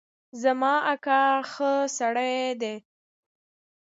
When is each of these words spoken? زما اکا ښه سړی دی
زما 0.41 0.73
اکا 0.93 1.21
ښه 1.51 1.71
سړی 1.97 2.35
دی 2.61 2.75